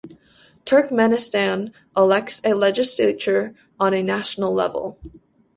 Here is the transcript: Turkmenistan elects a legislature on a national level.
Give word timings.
Turkmenistan 0.65 1.71
elects 1.95 2.41
a 2.43 2.55
legislature 2.55 3.53
on 3.79 3.93
a 3.93 4.01
national 4.01 4.51
level. 4.51 4.97